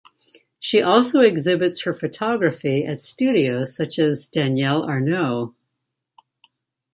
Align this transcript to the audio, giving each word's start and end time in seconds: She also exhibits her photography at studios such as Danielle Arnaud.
She 0.59 0.81
also 0.81 1.19
exhibits 1.19 1.83
her 1.83 1.93
photography 1.93 2.83
at 2.87 3.01
studios 3.01 3.75
such 3.75 3.99
as 3.99 4.27
Danielle 4.27 4.81
Arnaud. 4.81 5.53